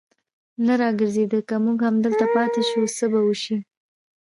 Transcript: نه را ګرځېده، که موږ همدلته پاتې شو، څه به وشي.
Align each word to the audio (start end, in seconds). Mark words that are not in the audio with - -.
نه 0.65 0.73
را 0.79 0.89
ګرځېده، 0.99 1.39
که 1.47 1.55
موږ 1.63 1.77
همدلته 1.87 2.25
پاتې 2.35 2.61
شو، 2.69 2.81
څه 2.97 3.05
به 3.11 3.19
وشي. 3.27 3.57